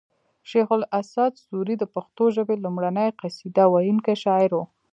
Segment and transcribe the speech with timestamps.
[0.49, 0.69] شیخ
[0.99, 4.61] اسعد سوري د پښتو ژبې لومړنۍ قصیده ویونکی شاعر و